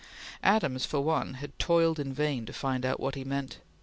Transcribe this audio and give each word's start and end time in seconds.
Adams, 0.41 0.83
for 0.83 1.01
one, 1.01 1.35
had 1.35 1.59
toiled 1.59 1.99
in 1.99 2.11
vain 2.11 2.43
to 2.43 2.51
find 2.53 2.87
out 2.87 2.99
what 2.99 3.13
he 3.13 3.23
meant. 3.23 3.59